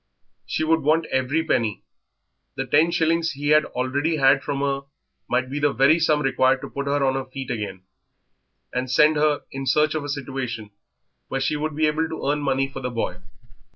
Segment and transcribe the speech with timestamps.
[0.47, 1.83] She would want every penny;
[2.55, 4.85] the ten shillings he had already had from her
[5.29, 7.83] might be the very sum required to put her on her feet again,
[8.73, 10.71] and send her in search of a situation
[11.27, 13.17] where she would be able to earn money for the boy.